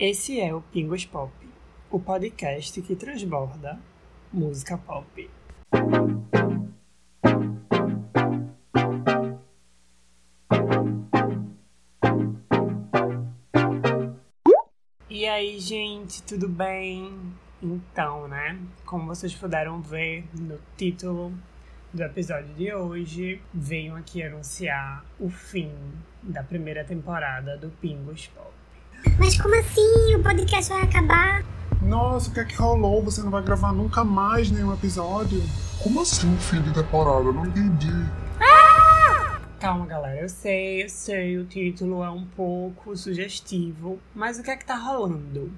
[0.00, 1.32] Esse é o Pingos Pop,
[1.90, 3.80] o podcast que transborda
[4.32, 5.28] música pop.
[15.10, 17.12] E aí, gente, tudo bem?
[17.60, 18.56] Então, né?
[18.86, 21.36] Como vocês puderam ver no título
[21.92, 25.72] do episódio de hoje, venho aqui anunciar o fim
[26.22, 28.57] da primeira temporada do Pingos Pop.
[29.18, 30.14] Mas como assim?
[30.14, 31.44] O podcast vai acabar?
[31.82, 33.02] Nossa, o que é que rolou?
[33.04, 35.42] Você não vai gravar nunca mais nenhum episódio?
[35.82, 37.24] Como assim, fim de temporada?
[37.24, 37.92] Eu não entendi.
[39.60, 44.52] Calma, galera, eu sei, eu sei, o título é um pouco sugestivo, mas o que
[44.52, 45.50] é que tá rolando?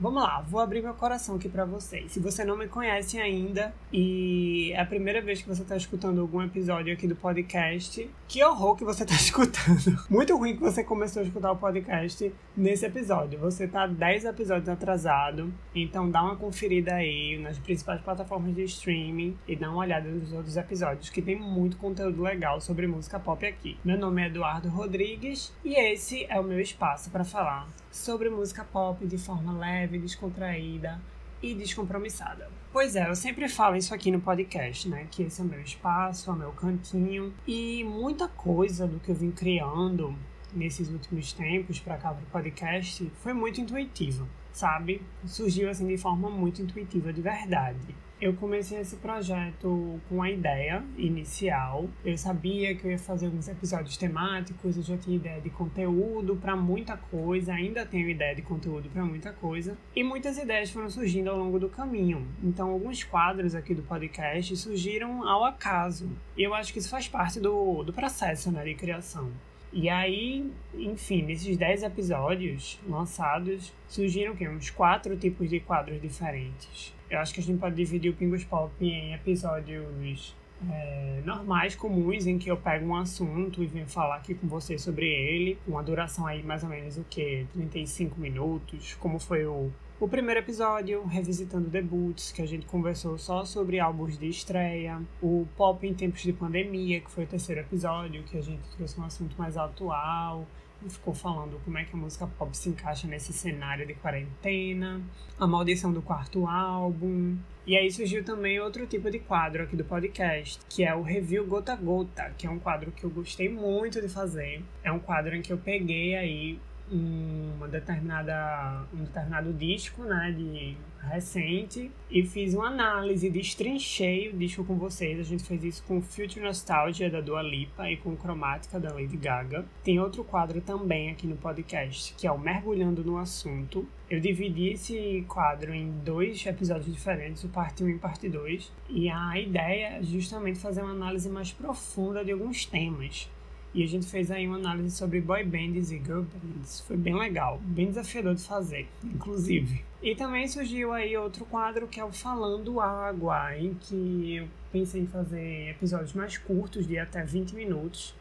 [0.00, 2.10] Vamos lá, vou abrir meu coração aqui para vocês.
[2.10, 6.20] Se você não me conhece ainda e é a primeira vez que você tá escutando
[6.20, 10.04] algum episódio aqui do podcast, que horror que você tá escutando.
[10.10, 13.38] Muito ruim que você começou a escutar o podcast nesse episódio.
[13.38, 19.38] Você tá 10 episódios atrasado, então dá uma conferida aí nas principais plataformas de streaming
[19.46, 23.46] e dá uma olhada nos outros episódios que tem muito conteúdo legal sobre música pop
[23.46, 23.78] aqui.
[23.84, 28.64] Meu nome é Eduardo Rodrigues e esse é o meu espaço para falar sobre música
[28.64, 31.00] pop de forma leve, descontraída
[31.40, 32.50] e descompromissada.
[32.72, 35.06] Pois é, eu sempre falo isso aqui no podcast, né?
[35.08, 37.32] Que esse é o meu espaço, é o meu cantinho.
[37.46, 40.12] E muita coisa do que eu vim criando
[40.52, 45.00] nesses últimos tempos para cá pro podcast foi muito intuitiva, sabe?
[45.24, 47.94] Surgiu assim de forma muito intuitiva de verdade.
[48.20, 51.88] Eu comecei esse projeto com a ideia inicial.
[52.04, 56.36] Eu sabia que eu ia fazer alguns episódios temáticos, eu já tinha ideia de conteúdo
[56.36, 59.76] para muita coisa, ainda tenho ideia de conteúdo para muita coisa.
[59.94, 62.26] E muitas ideias foram surgindo ao longo do caminho.
[62.42, 66.08] Então, alguns quadros aqui do podcast surgiram ao acaso.
[66.36, 69.30] E eu acho que isso faz parte do, do processo né, de criação.
[69.76, 74.48] E aí, enfim, nesses 10 episódios lançados, surgiram o quê?
[74.48, 76.94] uns quatro tipos de quadros diferentes.
[77.10, 80.36] Eu acho que a gente pode dividir o Pingos Pop em episódios
[80.70, 84.78] é, normais, comuns, em que eu pego um assunto e venho falar aqui com você
[84.78, 85.58] sobre ele.
[85.66, 87.44] Uma duração aí mais ou menos o que?
[87.52, 93.44] 35 minutos, como foi o, o primeiro episódio, revisitando debuts, que a gente conversou só
[93.44, 95.00] sobre álbuns de estreia.
[95.22, 99.00] O Pop em Tempos de Pandemia, que foi o terceiro episódio, que a gente trouxe
[99.00, 100.46] um assunto mais atual
[100.88, 105.00] ficou falando como é que a música pop se encaixa nesse cenário de quarentena,
[105.38, 107.36] a maldição do quarto álbum.
[107.66, 111.46] E aí surgiu também outro tipo de quadro aqui do podcast, que é o Review
[111.46, 114.62] Gota a Gota, que é um quadro que eu gostei muito de fazer.
[114.82, 116.58] É um quadro em que eu peguei aí
[116.90, 120.76] uma determinada, um determinado disco, né, de
[121.10, 125.18] recente e fiz uma análise, destrinchei o disco com vocês.
[125.18, 129.16] A gente fez isso com Future Nostalgia da Dua Lipa e com Cromática da Lady
[129.16, 129.64] Gaga.
[129.82, 133.86] Tem outro quadro também aqui no podcast, que é o Mergulhando no Assunto.
[134.08, 139.08] Eu dividi esse quadro em dois episódios diferentes, o parte 1 e parte 2, e
[139.08, 143.28] a ideia é justamente fazer uma análise mais profunda de alguns temas.
[143.74, 146.80] E a gente fez aí uma análise sobre boy bands e girl bands.
[146.86, 149.84] Foi bem legal, bem desafiador de fazer, inclusive.
[150.00, 155.02] E também surgiu aí outro quadro que é o Falando Água, em que eu pensei
[155.02, 158.14] em fazer episódios mais curtos, de até 20 minutos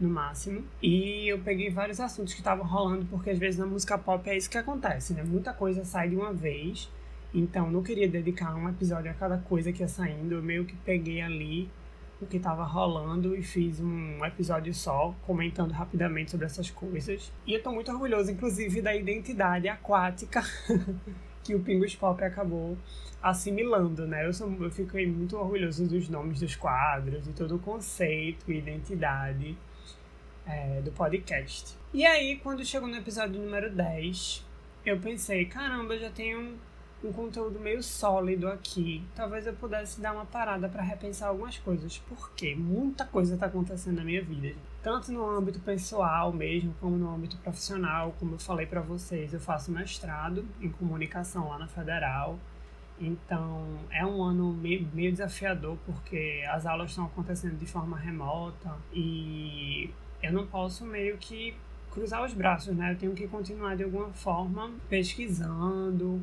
[0.00, 0.64] no máximo.
[0.82, 4.36] E eu peguei vários assuntos que estavam rolando, porque às vezes na música pop é
[4.36, 5.22] isso que acontece, né?
[5.22, 6.90] Muita coisa sai de uma vez.
[7.32, 10.34] Então não queria dedicar um episódio a cada coisa que ia saindo.
[10.34, 11.68] Eu meio que peguei ali
[12.20, 17.32] o que estava rolando e fiz um episódio só comentando rapidamente sobre essas coisas.
[17.46, 20.42] E eu tô muito orgulhoso, inclusive, da identidade aquática
[21.44, 22.76] que o Pingos Pop acabou
[23.22, 24.26] assimilando, né?
[24.26, 28.58] Eu, sou, eu fiquei muito orgulhoso dos nomes dos quadros e todo o conceito e
[28.58, 29.56] identidade
[30.46, 31.76] é, do podcast.
[31.92, 34.44] E aí, quando chegou no episódio número 10,
[34.84, 36.56] eu pensei, caramba, eu já tenho
[37.02, 39.04] um conteúdo meio sólido aqui.
[39.14, 43.96] Talvez eu pudesse dar uma parada para repensar algumas coisas, porque muita coisa está acontecendo
[43.96, 48.14] na minha vida, tanto no âmbito pessoal mesmo, como no âmbito profissional.
[48.18, 52.38] Como eu falei para vocês, eu faço mestrado em comunicação lá na Federal.
[53.00, 59.94] Então é um ano meio, desafiador porque as aulas estão acontecendo de forma remota e
[60.20, 61.54] eu não posso meio que
[61.92, 62.92] cruzar os braços, né?
[62.92, 66.20] Eu tenho que continuar de alguma forma pesquisando,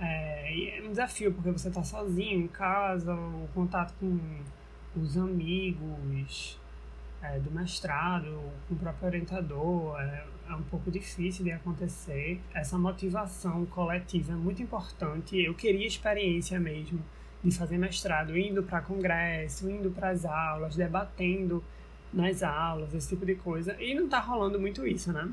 [0.00, 4.18] é, é um desafio, porque você está sozinho em casa, o contato com
[4.96, 6.58] os amigos
[7.22, 12.40] é, do mestrado, com o próprio orientador, é, é um pouco difícil de acontecer.
[12.54, 15.38] Essa motivação coletiva é muito importante.
[15.38, 17.00] Eu queria experiência mesmo
[17.44, 21.62] de fazer mestrado, indo para congresso, indo para as aulas, debatendo
[22.12, 23.80] nas aulas, esse tipo de coisa.
[23.80, 25.30] E não está rolando muito isso, né?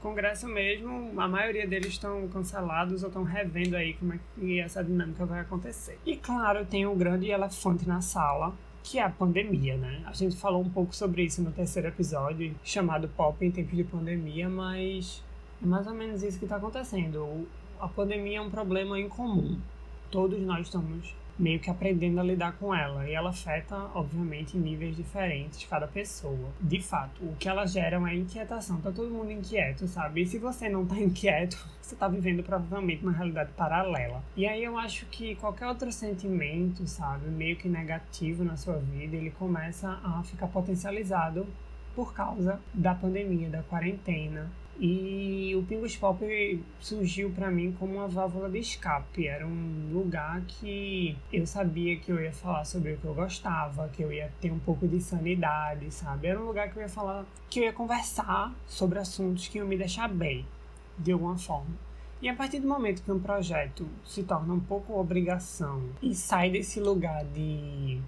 [0.00, 4.82] Congresso mesmo, a maioria deles estão cancelados ou estão revendo aí como é que essa
[4.82, 5.98] dinâmica vai acontecer.
[6.06, 8.54] E claro, tem um grande elefante na sala,
[8.84, 10.02] que é a pandemia, né?
[10.06, 13.82] A gente falou um pouco sobre isso no terceiro episódio, chamado Pop em tempos de
[13.82, 15.22] pandemia, mas
[15.60, 17.48] é mais ou menos isso que está acontecendo.
[17.80, 19.58] A pandemia é um problema incomum.
[20.12, 23.08] Todos nós estamos meio que aprendendo a lidar com ela.
[23.08, 26.50] E ela afeta, obviamente, níveis diferentes cada pessoa.
[26.60, 28.80] De fato, o que ela gera é inquietação.
[28.80, 30.22] Tá todo mundo inquieto, sabe?
[30.22, 34.22] E se você não tá inquieto, você tá vivendo provavelmente uma realidade paralela.
[34.36, 39.16] E aí eu acho que qualquer outro sentimento, sabe, meio que negativo na sua vida,
[39.16, 41.46] ele começa a ficar potencializado
[41.94, 44.48] por causa da pandemia, da quarentena,
[44.80, 49.26] e o Pingos Pop surgiu para mim como uma válvula de escape.
[49.26, 53.88] Era um lugar que eu sabia que eu ia falar sobre o que eu gostava,
[53.88, 56.28] que eu ia ter um pouco de sanidade, sabe?
[56.28, 59.66] Era um lugar que eu ia falar, que eu ia conversar sobre assuntos que iam
[59.66, 60.46] me deixar bem,
[60.96, 61.88] de alguma forma.
[62.22, 66.50] E a partir do momento que um projeto se torna um pouco obrigação e sai
[66.50, 68.00] desse lugar de,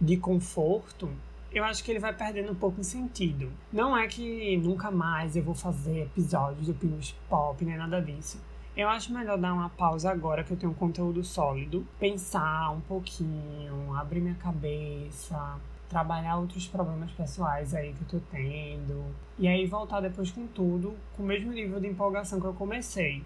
[0.00, 1.10] de conforto,
[1.56, 3.50] eu acho que ele vai perdendo um pouco o sentido.
[3.72, 8.38] Não é que nunca mais eu vou fazer episódios do Pinos Pop, nem nada disso.
[8.76, 12.80] Eu acho melhor dar uma pausa agora que eu tenho um conteúdo sólido, pensar um
[12.82, 15.58] pouquinho, abrir minha cabeça,
[15.88, 19.06] trabalhar outros problemas pessoais aí que eu tô tendo,
[19.38, 23.24] e aí voltar depois com tudo, com o mesmo nível de empolgação que eu comecei.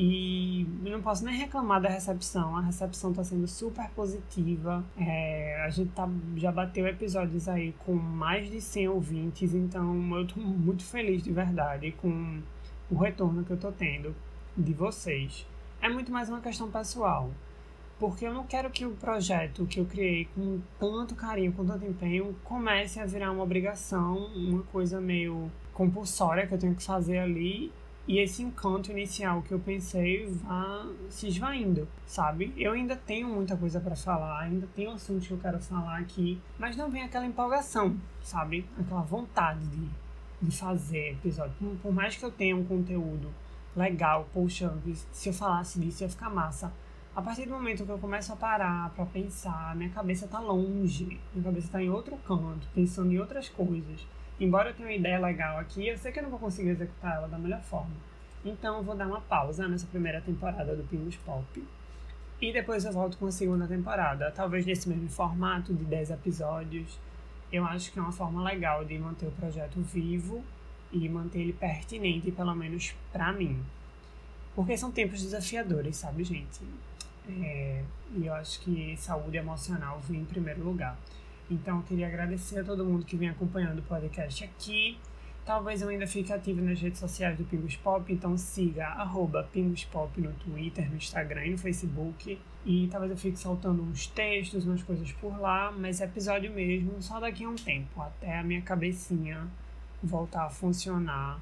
[0.00, 2.56] E não posso nem reclamar da recepção.
[2.56, 4.84] A recepção está sendo super positiva.
[4.96, 10.22] É, a gente tá, já bateu episódios aí com mais de 100 ouvintes, então eu
[10.22, 12.40] estou muito feliz de verdade com
[12.88, 14.14] o retorno que eu estou tendo
[14.56, 15.44] de vocês.
[15.82, 17.32] É muito mais uma questão pessoal.
[17.98, 21.84] Porque eu não quero que o projeto que eu criei com tanto carinho, com tanto
[21.84, 27.18] empenho, comece a virar uma obrigação, uma coisa meio compulsória que eu tenho que fazer
[27.18, 27.72] ali
[28.08, 32.54] e esse encanto inicial que eu pensei vá se esvaindo, sabe?
[32.56, 36.40] Eu ainda tenho muita coisa para falar, ainda tenho assuntos que eu quero falar aqui,
[36.58, 38.64] mas não vem aquela empolgação, sabe?
[38.80, 39.90] Aquela vontade de,
[40.40, 41.52] de fazer episódio.
[41.82, 43.30] Por, mais que eu tenha um conteúdo
[43.76, 44.74] legal, poxa,
[45.12, 46.72] se eu falasse disso ia ficar massa.
[47.14, 51.20] A partir do momento que eu começo a parar para pensar, minha cabeça tá longe,
[51.34, 54.06] minha cabeça tá em outro canto, pensando em outras coisas
[54.40, 57.16] embora eu tenha uma ideia legal aqui, eu sei que eu não vou conseguir executar
[57.16, 57.94] ela da melhor forma.
[58.44, 61.64] Então eu vou dar uma pausa nessa primeira temporada do Pingos Pop.
[62.40, 66.98] E depois eu volto com a segunda temporada, talvez nesse mesmo formato de 10 episódios.
[67.52, 70.44] Eu acho que é uma forma legal de manter o projeto vivo
[70.92, 73.60] e manter ele pertinente, pelo menos para mim.
[74.54, 76.60] Porque são tempos desafiadores, sabe, gente?
[77.28, 77.82] É,
[78.14, 80.96] e eu acho que saúde emocional vem em primeiro lugar.
[81.50, 84.98] Então, queria agradecer a todo mundo que vem acompanhando o podcast aqui.
[85.48, 89.82] Talvez eu ainda fique ativo nas redes sociais do Pingos Pop, então siga arroba Pingos
[89.84, 92.38] Pop no Twitter, no Instagram e no Facebook.
[92.66, 97.18] E talvez eu fique soltando uns textos, umas coisas por lá, mas episódio mesmo só
[97.18, 99.48] daqui a um tempo, até a minha cabecinha
[100.02, 101.40] voltar a funcionar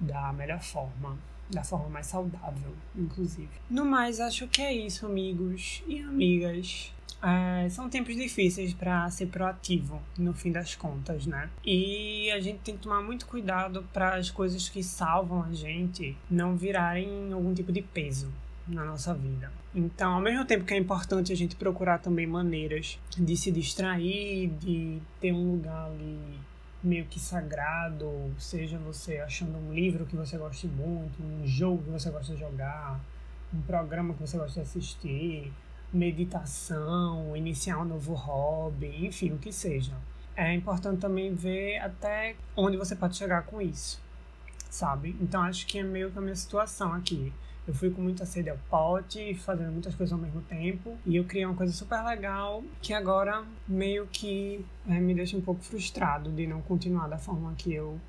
[0.00, 1.18] da melhor forma,
[1.52, 3.50] da forma mais saudável, inclusive.
[3.70, 6.92] No mais, acho que é isso, amigos e amigas.
[7.22, 11.48] É, são tempos difíceis para ser proativo, no fim das contas, né?
[11.64, 16.16] E a gente tem que tomar muito cuidado para as coisas que salvam a gente
[16.28, 18.32] não virarem algum tipo de peso
[18.66, 19.52] na nossa vida.
[19.74, 24.48] Então, ao mesmo tempo que é importante a gente procurar também maneiras de se distrair,
[24.58, 26.18] de ter um lugar ali
[26.82, 31.90] meio que sagrado, seja você achando um livro que você goste muito, um jogo que
[31.90, 33.00] você gosta de jogar,
[33.54, 35.52] um programa que você gosta de assistir,
[35.92, 39.92] meditação, iniciar um novo hobby, enfim, o que seja.
[40.34, 44.00] É importante também ver até onde você pode chegar com isso,
[44.70, 45.14] sabe?
[45.20, 47.32] Então acho que é meio que a minha situação aqui.
[47.66, 51.24] Eu fui com muita sede ao pote, fazendo muitas coisas ao mesmo tempo, e eu
[51.24, 56.30] criei uma coisa super legal que agora meio que é, me deixa um pouco frustrado
[56.30, 58.00] de não continuar da forma que eu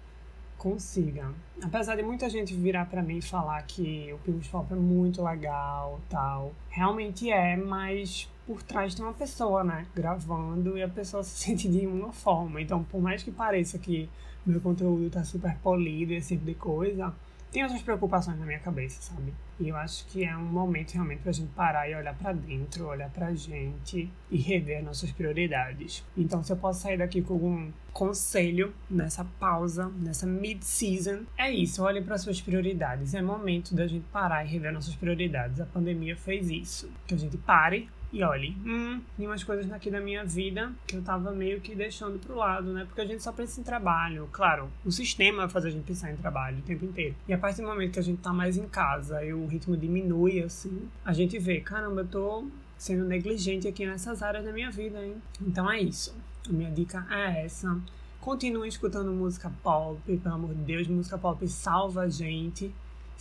[0.57, 1.29] consiga.
[1.61, 5.21] Apesar de muita gente virar para mim e falar que o Pingos Pop é muito
[5.21, 11.21] legal, tal, realmente é, mas por trás tem uma pessoa, né, gravando e a pessoa
[11.23, 12.61] se sente de uma forma.
[12.61, 14.09] Então, por mais que pareça que
[14.45, 17.13] meu conteúdo tá super polido e esse tipo de coisa,
[17.53, 19.31] tem outras preocupações na minha cabeça, sabe?
[19.59, 22.87] E eu acho que é um momento realmente pra gente parar e olhar para dentro,
[22.87, 26.03] olhar pra gente e rever nossas prioridades.
[26.17, 31.83] Então, se eu posso sair daqui com algum conselho nessa pausa, nessa mid-season, é isso,
[31.83, 33.13] olhe para suas prioridades.
[33.13, 35.61] É momento da gente parar e rever nossas prioridades.
[35.61, 36.91] A pandemia fez isso.
[37.05, 40.95] Que a gente pare e olhe, hum, tem umas coisas aqui da minha vida que
[40.95, 42.85] eu tava meio que deixando pro lado, né?
[42.85, 44.29] Porque a gente só pensa em trabalho.
[44.31, 47.15] Claro, o sistema faz a gente pensar em trabalho o tempo inteiro.
[47.27, 49.75] E a partir do momento que a gente tá mais em casa e o ritmo
[49.75, 54.69] diminui, assim, a gente vê, caramba, eu tô sendo negligente aqui nessas áreas da minha
[54.69, 55.15] vida, hein?
[55.41, 56.15] Então é isso.
[56.47, 57.75] A minha dica é essa.
[58.21, 62.71] Continue escutando música pop, pelo amor de Deus, música pop salva a gente,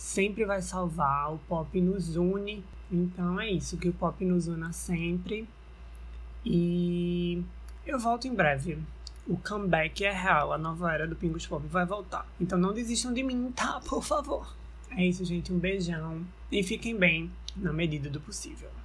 [0.03, 4.71] sempre vai salvar, o pop nos une então é isso, que o pop nos una
[4.71, 5.47] sempre.
[6.45, 7.43] E
[7.85, 8.77] eu volto em breve.
[9.25, 12.27] O comeback é real, a nova era do Pingos Pop vai voltar.
[12.39, 13.81] Então não desistam de mim, tá?
[13.87, 14.55] Por favor.
[14.91, 15.51] É isso, gente.
[15.51, 16.21] Um beijão.
[16.51, 18.69] E fiquem bem, na medida do possível.